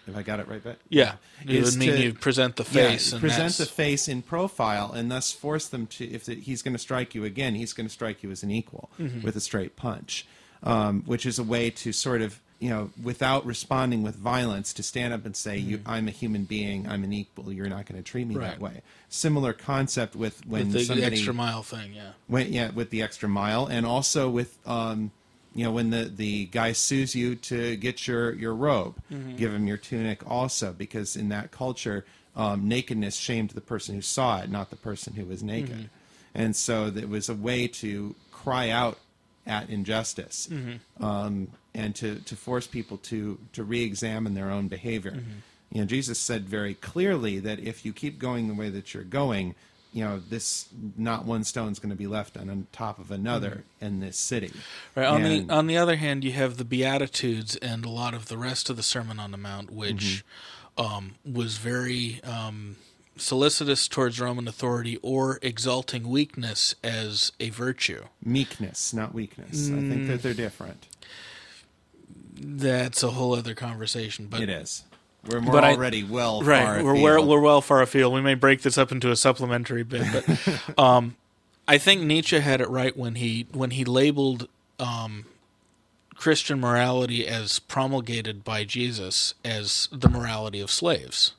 If 0.08 0.16
I 0.16 0.22
got 0.22 0.40
it 0.40 0.48
right, 0.48 0.62
Bet? 0.62 0.78
Yeah, 0.88 1.14
it 1.44 1.50
is 1.50 1.72
would 1.72 1.78
mean 1.80 1.90
to- 1.92 2.02
you 2.02 2.14
present 2.14 2.56
the 2.56 2.64
face. 2.64 3.12
yeah, 3.12 3.20
present 3.20 3.54
the 3.54 3.66
face 3.66 4.08
in 4.08 4.22
profile, 4.22 4.92
and 4.92 5.10
thus 5.10 5.32
force 5.32 5.68
them 5.68 5.86
to. 5.88 6.04
If 6.10 6.24
the, 6.24 6.34
he's 6.34 6.62
going 6.62 6.74
to 6.74 6.78
strike 6.78 7.14
you 7.14 7.24
again, 7.24 7.54
he's 7.54 7.72
going 7.72 7.86
to 7.86 7.92
strike 7.92 8.22
you 8.22 8.30
as 8.30 8.42
an 8.42 8.50
equal 8.50 8.90
Mm-hmm. 8.98 9.22
with 9.22 9.36
a 9.36 9.40
straight 9.40 9.76
punch, 9.76 10.26
um, 10.62 11.02
which 11.06 11.26
is 11.26 11.38
a 11.38 11.44
way 11.44 11.70
to 11.70 11.92
sort 11.92 12.22
of 12.22 12.40
you 12.60 12.68
know 12.70 12.90
without 13.00 13.46
responding 13.46 14.02
with 14.02 14.16
violence 14.16 14.72
to 14.74 14.82
stand 14.82 15.12
up 15.14 15.24
and 15.24 15.36
say, 15.36 15.56
"You, 15.58 15.80
I'm 15.86 16.08
a 16.08 16.10
human 16.10 16.44
being. 16.44 16.88
I'm 16.88 17.04
an 17.04 17.12
equal. 17.12 17.52
You're 17.52 17.68
not 17.68 17.86
going 17.86 18.02
to 18.02 18.08
treat 18.10 18.26
me 18.26 18.34
that 18.36 18.54
Mm-hmm. 18.56 18.64
Way." 18.64 18.82
Similar 19.10 19.52
concept 19.52 20.16
with 20.16 20.44
when 20.46 20.64
with 20.64 20.72
the 20.72 20.84
somebody 20.84 21.06
extra 21.16 21.32
mile 21.32 21.62
thing. 21.62 21.92
Yeah. 21.94 22.10
when, 22.26 22.52
yeah, 22.52 22.70
with 22.70 22.90
the 22.90 23.02
extra 23.02 23.28
mile, 23.28 23.66
and 23.66 23.86
also 23.86 24.28
with 24.28 24.58
um, 24.66 25.12
you 25.58 25.64
know 25.64 25.72
when 25.72 25.90
the 25.90 26.04
the 26.04 26.46
guy 26.46 26.70
sues 26.72 27.14
you 27.16 27.34
to 27.50 27.76
get 27.76 28.06
your 28.06 28.32
your 28.34 28.54
robe, 28.54 28.94
give 29.36 29.52
him 29.52 29.66
your 29.66 29.76
tunic 29.76 30.18
also, 30.30 30.72
because 30.72 31.16
in 31.16 31.28
that 31.30 31.50
culture, 31.50 32.04
um, 32.36 32.68
nakedness 32.68 33.16
shamed 33.16 33.50
the 33.50 33.60
person 33.60 33.94
who 33.96 34.02
saw 34.02 34.40
it, 34.40 34.48
not 34.50 34.70
the 34.70 34.76
person 34.76 35.14
who 35.14 35.24
was 35.24 35.42
naked, 35.42 35.90
and 36.34 36.54
so 36.54 36.74
it 36.86 37.08
was 37.08 37.28
a 37.28 37.34
way 37.34 37.66
to 37.82 38.14
cry 38.30 38.70
out 38.70 38.98
at 39.46 39.68
injustice, 39.68 40.48
um, 41.00 41.48
and 41.74 41.94
to 41.96 42.16
to 42.20 42.36
force 42.36 42.66
people 42.68 42.96
to 43.10 43.38
to 43.52 43.64
re-examine 43.64 44.34
their 44.34 44.50
own 44.50 44.68
behavior. 44.68 45.16
You 45.72 45.80
know, 45.80 45.86
Jesus 45.86 46.18
said 46.18 46.48
very 46.48 46.74
clearly 46.74 47.40
that 47.40 47.58
if 47.58 47.84
you 47.84 47.92
keep 47.92 48.18
going 48.18 48.46
the 48.48 48.54
way 48.54 48.70
that 48.70 48.94
you're 48.94 49.02
going, 49.22 49.54
you 49.98 50.04
know, 50.04 50.20
this 50.30 50.68
not 50.96 51.24
one 51.24 51.42
stone's 51.42 51.80
going 51.80 51.90
to 51.90 51.96
be 51.96 52.06
left 52.06 52.36
on, 52.36 52.68
top 52.70 53.00
of 53.00 53.10
another 53.10 53.64
in 53.80 53.98
this 53.98 54.16
city. 54.16 54.52
Right. 54.94 55.06
On 55.06 55.24
And- 55.24 55.48
the 55.50 55.52
on 55.54 55.66
the 55.66 55.76
other 55.76 55.96
hand, 55.96 56.22
you 56.22 56.30
have 56.32 56.56
the 56.56 56.64
Beatitudes 56.64 57.56
and 57.56 57.84
a 57.84 57.88
lot 57.90 58.14
of 58.14 58.28
the 58.28 58.38
rest 58.38 58.70
of 58.70 58.76
the 58.76 58.82
Sermon 58.84 59.18
on 59.18 59.32
the 59.32 59.36
Mount, 59.38 59.70
which 59.72 60.24
Mm-hmm. 60.78 60.94
um, 60.96 61.14
was 61.24 61.58
very 61.58 62.20
um, 62.22 62.76
solicitous 63.16 63.88
towards 63.88 64.20
Roman 64.20 64.46
authority 64.46 64.96
or 65.02 65.40
exalting 65.42 66.08
weakness 66.08 66.76
as 66.84 67.32
a 67.40 67.50
virtue. 67.50 68.04
meekness, 68.24 68.94
not 68.94 69.12
weakness. 69.12 69.68
I 69.68 69.80
think 69.80 70.06
that 70.06 70.22
they're 70.22 70.34
different. 70.34 70.86
That's 72.40 73.02
a 73.02 73.10
whole 73.10 73.34
other 73.34 73.54
conversation. 73.56 74.28
But 74.30 74.42
It 74.42 74.48
is. 74.48 74.84
We're, 75.26 75.40
we're 75.40 75.52
But 75.52 75.64
I- 75.64 75.72
already 75.74 76.04
well 76.04 76.42
right, 76.42 76.62
far 76.64 76.82
we're 76.84 76.92
afield. 76.92 77.02
we're 77.02 77.20
we're 77.22 77.40
well 77.40 77.60
far 77.60 77.82
afield. 77.82 78.14
We 78.14 78.20
may 78.20 78.34
break 78.34 78.62
this 78.62 78.78
up 78.78 78.92
into 78.92 79.10
a 79.10 79.16
supplementary 79.16 79.82
bit, 79.82 80.04
but 80.12 80.78
um, 80.78 81.16
I 81.66 81.76
think 81.78 82.02
Nietzsche 82.02 82.38
had 82.38 82.60
it 82.60 82.68
right 82.68 82.96
when 82.96 83.16
he 83.16 83.46
when 83.52 83.70
he 83.72 83.84
labeled 83.84 84.48
um, 84.78 85.26
Christian 86.14 86.60
morality 86.60 87.26
as 87.26 87.58
promulgated 87.58 88.44
by 88.44 88.64
Jesus 88.64 89.34
as 89.44 89.88
the 89.92 90.08
morality 90.08 90.60
of 90.60 90.70
slaves. 90.70 91.32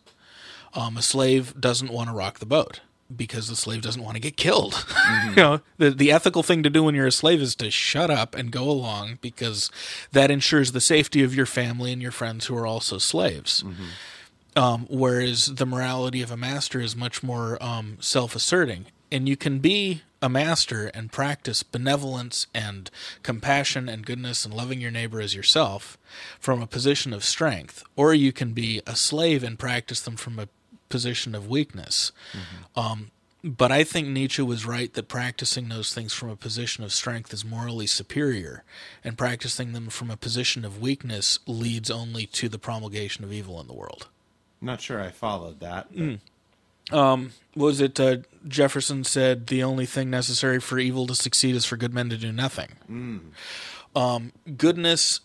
Um, 0.75 0.97
a 0.97 1.01
slave 1.01 1.59
doesn't 1.59 1.91
want 1.91 2.09
to 2.09 2.13
rock 2.15 2.39
the 2.39 2.45
boat 2.45 2.81
because 3.15 3.47
the 3.47 3.55
slave 3.55 3.81
doesn't 3.81 4.03
want 4.03 4.15
to 4.15 4.21
get 4.21 4.37
killed. 4.37 4.85
you 5.29 5.35
know, 5.35 5.61
the 5.77 5.89
the 5.91 6.11
ethical 6.11 6.43
thing 6.43 6.63
to 6.63 6.69
do 6.69 6.83
when 6.83 6.95
you're 6.95 7.07
a 7.07 7.11
slave 7.11 7.41
is 7.41 7.55
to 7.55 7.71
shut 7.71 8.09
up 8.09 8.35
and 8.35 8.51
go 8.51 8.69
along 8.69 9.17
because 9.21 9.71
that 10.11 10.29
ensures 10.31 10.71
the 10.71 10.81
safety 10.81 11.23
of 11.23 11.33
your 11.33 11.45
family 11.45 11.91
and 11.91 12.01
your 12.01 12.11
friends 12.11 12.45
who 12.45 12.55
are 12.55 12.67
also 12.67 12.97
slaves. 12.97 13.63
Um, 14.55 14.87
whereas 14.89 15.45
the 15.55 15.65
morality 15.65 16.21
of 16.21 16.31
a 16.31 16.37
master 16.37 16.79
is 16.81 16.95
much 16.95 17.21
more 17.23 17.61
um, 17.63 17.97
self-asserting, 18.01 18.87
and 19.11 19.29
you 19.29 19.37
can 19.37 19.59
be 19.59 20.01
a 20.21 20.27
master 20.27 20.87
and 20.87 21.11
practice 21.11 21.63
benevolence 21.63 22.47
and 22.53 22.91
compassion 23.23 23.87
and 23.87 24.05
goodness 24.05 24.43
and 24.43 24.53
loving 24.53 24.81
your 24.81 24.91
neighbor 24.91 25.21
as 25.21 25.33
yourself 25.33 25.97
from 26.39 26.61
a 26.61 26.67
position 26.67 27.13
of 27.13 27.23
strength, 27.23 27.83
or 27.95 28.13
you 28.13 28.33
can 28.33 28.51
be 28.51 28.81
a 28.85 28.95
slave 28.95 29.43
and 29.43 29.57
practice 29.57 30.01
them 30.01 30.17
from 30.17 30.39
a 30.39 30.49
position 30.89 31.35
of 31.35 31.47
weakness. 31.47 32.11
Um, 32.75 33.11
but 33.43 33.71
I 33.71 33.85
think 33.85 34.07
Nietzsche 34.09 34.41
was 34.41 34.65
right 34.65 34.93
that 34.93 35.07
practicing 35.07 35.69
those 35.69 35.93
things 35.93 36.11
from 36.13 36.29
a 36.29 36.35
position 36.35 36.83
of 36.83 36.91
strength 36.91 37.33
is 37.33 37.45
morally 37.45 37.87
superior, 37.87 38.63
and 39.03 39.17
practicing 39.17 39.71
them 39.71 39.87
from 39.89 40.11
a 40.11 40.17
position 40.17 40.65
of 40.65 40.81
weakness 40.81 41.39
leads 41.47 41.89
only 41.89 42.25
to 42.25 42.49
the 42.49 42.59
promulgation 42.59 43.23
of 43.23 43.31
evil 43.31 43.61
in 43.61 43.67
the 43.67 43.73
world. 43.73 44.07
Not 44.61 44.81
sure 44.81 44.99
I 44.99 45.09
followed 45.09 45.61
that. 45.61 45.93
Mm. 45.93 46.19
but- 46.89 47.31
was 47.55 47.79
it 47.81 47.99
uh, 47.99 48.17
Jefferson 48.47 49.03
said 49.03 49.47
the 49.47 49.63
only 49.63 49.85
thing 49.85 50.09
necessary 50.09 50.59
for 50.59 50.79
evil 50.79 51.07
to 51.07 51.15
succeed 51.15 51.55
is 51.55 51.65
for 51.65 51.77
good 51.77 51.93
men 51.93 52.09
to 52.09 52.17
do 52.17 52.31
nothing. 52.31 52.69
Um, 53.95 54.33
goodness, 54.57 55.21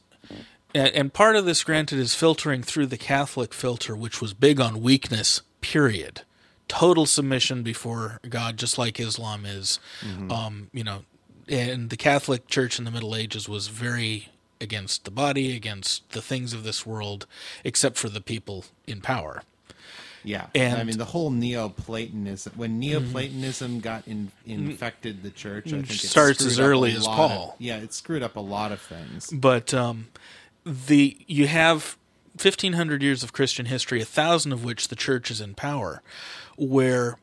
and 0.74 1.12
part 1.12 1.36
of 1.36 1.44
this, 1.46 1.62
granted, 1.64 1.98
is 1.98 2.14
filtering 2.14 2.62
through 2.62 2.86
the 2.86 2.96
Catholic 2.96 3.52
filter, 3.54 3.94
which 3.94 4.20
was 4.20 4.34
big 4.34 4.60
on 4.60 4.82
weakness. 4.82 5.42
Period. 5.64 6.20
Total 6.68 7.06
submission 7.06 7.62
before 7.62 8.20
God, 8.28 8.58
just 8.58 8.76
like 8.76 9.00
Islam 9.00 9.46
is. 9.46 9.78
Um, 10.30 10.68
you 10.74 10.84
know, 10.84 11.04
and 11.48 11.88
the 11.88 11.96
Catholic 11.96 12.46
Church 12.48 12.78
in 12.78 12.84
the 12.84 12.90
Middle 12.90 13.16
Ages 13.16 13.48
was 13.48 13.68
very 13.68 14.28
against 14.60 15.04
the 15.06 15.10
body, 15.10 15.56
against 15.56 16.08
the 16.10 16.20
things 16.20 16.52
of 16.52 16.64
this 16.64 16.84
world, 16.84 17.26
except 17.64 17.96
for 17.96 18.10
the 18.10 18.20
people 18.20 18.66
in 18.86 19.00
power. 19.00 19.42
Yeah, 20.22 20.46
And- 20.54 20.72
Mm-hmm. 20.74 20.80
I 20.80 20.84
mean 20.84 20.98
the 20.98 21.04
whole 21.06 21.30
Neoplatonism. 21.30 22.52
When 22.56 22.78
Neoplatonism 22.78 23.80
got 23.80 24.06
in, 24.06 24.30
infected 24.44 25.22
the 25.22 25.30
church, 25.30 25.68
I 25.68 25.70
think 25.82 25.90
it 25.90 25.98
Starts 25.98 26.44
as 26.44 26.58
early 26.58 26.92
as 26.92 27.06
Paul. 27.06 27.52
Of, 27.54 27.60
yeah, 27.60 27.78
it 27.78 27.94
screwed 27.94 28.22
up 28.22 28.36
a 28.36 28.40
lot 28.40 28.70
of 28.70 28.80
things. 28.82 29.30
but 29.32 29.72
um, 29.72 30.08
the 30.64 31.16
you 31.26 31.46
have 31.46 31.96
1500 32.34 33.02
years 33.02 33.22
of 33.22 33.32
christian 33.32 33.66
history 33.66 34.00
a 34.00 34.04
thousand 34.04 34.52
of 34.52 34.64
which 34.64 34.88
the 34.88 34.96
church 34.96 35.30
is 35.30 35.40
in 35.40 35.54
power 35.54 36.02
where 36.56 37.18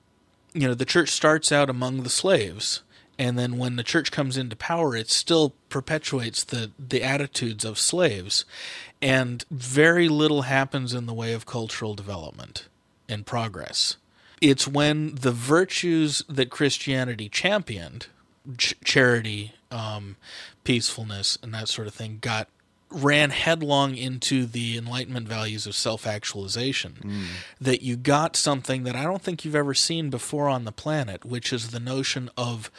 you 0.53 0.67
know 0.67 0.73
the 0.73 0.85
church 0.85 1.09
starts 1.09 1.51
out 1.51 1.69
among 1.69 2.03
the 2.03 2.09
slaves 2.09 2.81
and 3.19 3.37
then 3.37 3.57
when 3.57 3.75
the 3.75 3.83
church 3.83 4.11
comes 4.11 4.37
into 4.37 4.55
power 4.55 4.95
it 4.95 5.09
still 5.09 5.53
perpetuates 5.69 6.43
the 6.43 6.71
the 6.79 7.03
attitudes 7.03 7.65
of 7.65 7.77
slaves 7.77 8.45
and 9.01 9.43
very 9.49 10.07
little 10.07 10.43
happens 10.43 10.93
in 10.93 11.07
the 11.07 11.13
way 11.13 11.33
of 11.33 11.45
cultural 11.45 11.95
development 11.95 12.67
and 13.09 13.25
progress. 13.25 13.97
It's 14.39 14.67
when 14.67 15.15
the 15.15 15.31
virtues 15.31 16.23
that 16.29 16.49
christianity 16.49 17.29
championed 17.29 18.07
ch- 18.57 18.75
charity, 18.83 19.53
um, 19.71 20.17
peacefulness, 20.63 21.37
and 21.41 21.53
that 21.53 21.67
sort 21.67 21.87
of 21.87 21.93
thing 21.93 22.19
got 22.21 22.47
ran 22.91 23.29
headlong 23.29 23.95
into 23.95 24.45
the 24.45 24.77
enlightenment 24.77 25.27
values 25.27 25.65
of 25.65 25.73
self-actualization 25.75 26.97
that 27.59 27.81
you 27.81 27.95
got 27.95 28.35
something 28.35 28.83
that 28.83 28.95
I 28.95 29.03
don't 29.03 29.21
think 29.21 29.45
you've 29.45 29.55
ever 29.55 29.73
seen 29.73 30.09
before 30.09 30.49
on 30.49 30.65
the 30.65 30.71
planet 30.71 31.23
which 31.25 31.53
is 31.53 31.69
the 31.71 31.79
notion 31.79 32.29
of 32.37 32.69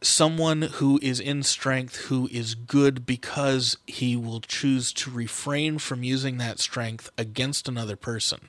someone 0.00 0.62
who 0.62 0.98
is 1.02 1.18
in 1.18 1.42
strength 1.42 1.96
who 2.06 2.28
is 2.30 2.54
good 2.54 3.04
because 3.04 3.78
he 3.86 4.16
will 4.16 4.40
choose 4.40 4.92
to 4.92 5.10
refrain 5.10 5.78
from 5.78 6.02
using 6.04 6.38
that 6.38 6.58
strength 6.60 7.10
against 7.18 7.68
another 7.68 7.96
person. 7.96 8.48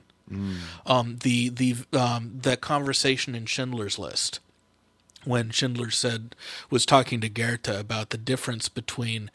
Um, 0.86 1.16
the 1.22 1.48
the 1.48 1.74
um, 1.92 2.32
that 2.42 2.60
conversation 2.60 3.34
in 3.34 3.46
Schindler's 3.46 3.98
List 3.98 4.38
when 5.24 5.50
Schindler 5.50 5.90
said 5.90 6.34
was 6.70 6.86
talking 6.86 7.20
to 7.20 7.28
Goeth 7.28 7.68
about 7.68 8.10
the 8.10 8.18
difference 8.18 8.68
between 8.68 9.30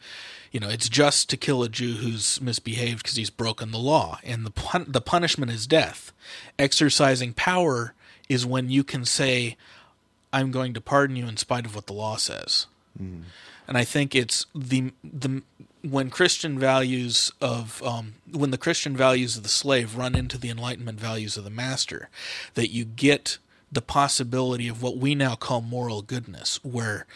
you 0.50 0.60
know 0.60 0.68
it's 0.68 0.88
just 0.88 1.28
to 1.30 1.36
kill 1.36 1.62
a 1.62 1.68
Jew 1.68 1.94
who's 1.94 2.40
misbehaved 2.40 3.02
because 3.02 3.16
he's 3.16 3.30
broken 3.30 3.70
the 3.70 3.78
law 3.78 4.18
and 4.24 4.44
the 4.44 4.50
pun- 4.50 4.86
the 4.88 5.00
punishment 5.00 5.52
is 5.52 5.66
death. 5.66 6.12
Exercising 6.58 7.32
power 7.34 7.94
is 8.28 8.44
when 8.44 8.70
you 8.70 8.82
can 8.82 9.04
say 9.04 9.56
I'm 10.32 10.50
going 10.50 10.74
to 10.74 10.80
pardon 10.80 11.16
you 11.16 11.26
in 11.26 11.36
spite 11.36 11.66
of 11.66 11.74
what 11.74 11.86
the 11.86 11.92
law 11.92 12.16
says. 12.16 12.66
And 13.68 13.76
I 13.78 13.84
think 13.84 14.14
it's 14.14 14.46
the 14.54 14.92
the 15.04 15.42
when 15.82 16.10
Christian 16.10 16.58
values 16.58 17.32
of 17.40 17.82
um, 17.82 18.14
when 18.30 18.50
the 18.50 18.58
Christian 18.58 18.96
values 18.96 19.36
of 19.36 19.42
the 19.42 19.48
slave 19.48 19.96
run 19.96 20.14
into 20.14 20.38
the 20.38 20.50
Enlightenment 20.50 20.98
values 20.98 21.36
of 21.36 21.44
the 21.44 21.50
master, 21.50 22.08
that 22.54 22.70
you 22.70 22.84
get 22.84 23.38
the 23.70 23.82
possibility 23.82 24.68
of 24.68 24.82
what 24.82 24.96
we 24.96 25.14
now 25.14 25.34
call 25.34 25.60
moral 25.60 26.02
goodness, 26.02 26.60
where 26.62 27.06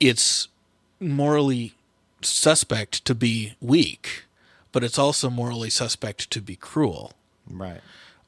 it's 0.00 0.48
morally 1.00 1.74
suspect 2.22 3.04
to 3.04 3.14
be 3.14 3.54
weak, 3.60 4.24
but 4.70 4.84
it's 4.84 4.98
also 4.98 5.28
morally 5.28 5.70
suspect 5.70 6.30
to 6.30 6.40
be 6.40 6.56
cruel. 6.56 7.12
Right. 7.50 7.80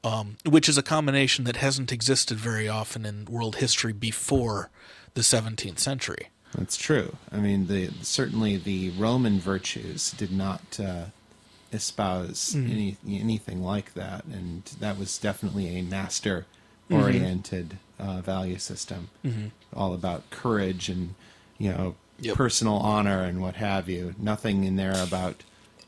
Um, 0.03 0.37
which 0.45 0.69
is 0.69 0.77
a 0.77 0.83
combination 0.83 1.45
that 1.45 1.55
hasn't 1.55 1.91
existed 1.91 2.37
very 2.37 2.67
often 2.67 3.05
in 3.05 3.25
world 3.25 3.55
history 3.55 3.93
before 3.93 4.69
the 5.15 5.21
17th 5.21 5.79
century. 5.79 6.27
That's 6.53 6.77
true. 6.77 7.15
I 7.31 7.37
mean, 7.37 7.67
the 7.67 7.89
certainly 8.01 8.57
the 8.57 8.91
Roman 8.91 9.39
virtues 9.39 10.11
did 10.11 10.31
not 10.31 10.79
uh, 10.79 11.05
espouse 11.73 12.53
Mm. 12.53 12.71
any 12.71 12.97
anything 13.19 13.63
like 13.63 13.93
that, 13.95 14.23
and 14.25 14.63
that 14.79 14.97
was 14.97 15.17
definitely 15.17 15.77
a 15.77 15.81
master-oriented 16.89 17.77
Mm-hmm. 17.99 18.09
uh, 18.09 18.21
value 18.21 18.57
system, 18.57 19.09
all 19.73 19.93
about 19.93 20.29
courage 20.29 20.89
and 20.89 21.15
you 21.57 21.69
know 21.71 21.95
Yep. 22.19 22.35
personal 22.37 22.75
honor 22.77 23.23
and 23.23 23.41
what 23.41 23.55
have 23.55 23.89
you. 23.89 24.15
Nothing 24.17 24.63
in 24.63 24.75
there 24.77 24.95
about 25.03 25.43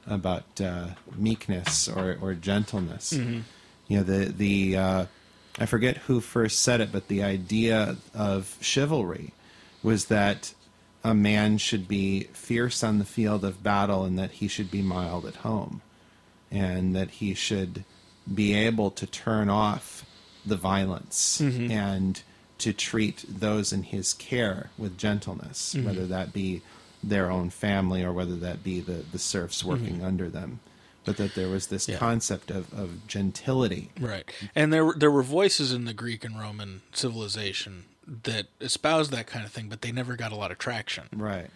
about 0.06 0.60
uh, 0.62 0.88
meekness 1.16 1.88
or, 1.88 2.18
or 2.22 2.34
gentleness. 2.34 3.14
Mm-hmm. 3.14 3.40
You 3.88 3.98
know, 3.98 4.04
the 4.04 4.26
the 4.32 4.78
uh, 4.78 5.06
I 5.60 5.66
forget 5.66 5.98
who 6.08 6.20
first 6.22 6.60
said 6.62 6.82
it, 6.82 6.92
but 6.92 7.08
the 7.10 7.24
idea 7.24 7.98
of 8.14 8.58
chivalry 8.62 9.32
was 9.84 10.06
that 10.06 10.54
a 11.04 11.14
man 11.14 11.58
should 11.58 11.88
be 11.88 12.24
fierce 12.34 12.84
on 12.84 13.00
the 13.00 13.06
field 13.06 13.44
of 13.46 13.64
battle 13.64 14.04
and 14.04 14.18
that 14.20 14.32
he 14.32 14.48
should 14.50 14.70
be 14.72 14.82
mild 14.82 15.26
at 15.26 15.36
home, 15.38 15.82
and 16.52 16.94
that 16.96 17.10
he 17.22 17.34
should 17.34 17.84
be 18.34 18.54
able 18.54 18.92
to 18.92 19.06
turn 19.08 19.50
off 19.50 20.06
the 20.48 20.56
violence 20.58 21.42
mm-hmm. 21.42 21.72
and 21.72 22.22
to 22.60 22.74
treat 22.74 23.24
those 23.28 23.72
in 23.72 23.84
his 23.84 24.14
care 24.14 24.70
with 24.78 24.98
gentleness, 24.98 25.74
mm-hmm. 25.76 25.86
whether 25.86 26.06
that 26.08 26.34
be 26.34 26.62
their 27.04 27.30
own 27.30 27.50
family 27.50 28.04
or 28.04 28.12
whether 28.12 28.36
that 28.36 28.64
be 28.64 28.80
the, 28.80 29.04
the 29.12 29.20
serfs 29.20 29.60
mm-hmm. 29.60 29.70
working 29.70 30.04
under 30.04 30.30
them. 30.30 30.60
But 31.06 31.18
that 31.18 31.36
there 31.36 31.48
was 31.48 31.68
this 31.68 31.88
Yeah. 31.88 31.98
concept 31.98 32.52
of, 32.52 32.74
of 32.74 33.08
gentility. 33.08 33.92
Right. 34.00 34.30
And 34.54 34.74
there 34.74 34.84
were 34.84 34.94
there 34.94 35.12
were 35.12 35.24
voices 35.24 35.72
in 35.72 35.86
the 35.86 35.94
Greek 35.94 36.26
and 36.26 36.38
Roman 36.38 36.82
civilization 36.92 37.86
that 38.24 38.48
espoused 38.60 39.12
that 39.12 39.26
kind 39.28 39.46
of 39.46 39.52
thing, 39.52 39.70
but 39.70 39.82
they 39.82 39.94
never 39.94 40.18
got 40.18 40.34
a 40.34 40.36
lot 40.36 40.52
of 40.52 40.58
traction. 40.58 41.06
Right. 41.14 41.50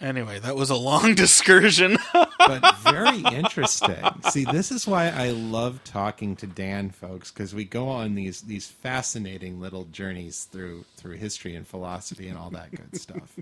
Anyway, 0.00 0.38
that 0.38 0.54
was 0.56 0.70
a 0.70 0.76
long 0.76 1.14
discursion. 1.16 1.98
but 2.12 2.76
very 2.78 3.18
interesting. 3.34 3.96
See, 4.30 4.44
this 4.44 4.70
is 4.70 4.86
why 4.86 5.08
I 5.08 5.30
love 5.30 5.82
talking 5.84 6.36
to 6.36 6.46
Dan, 6.46 6.90
folks, 6.90 7.30
because 7.32 7.54
we 7.54 7.64
go 7.64 7.88
on 7.88 8.14
these 8.14 8.42
these 8.42 8.66
fascinating 8.68 9.60
little 9.60 9.84
journeys 9.84 10.44
through 10.44 10.84
through 10.96 11.16
history 11.16 11.54
and 11.56 11.66
philosophy 11.66 12.28
and 12.28 12.38
all 12.38 12.50
that 12.50 12.70
good 12.70 13.00
stuff. 13.00 13.36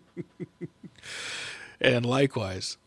and 1.81 2.07
likewise. 2.07 2.79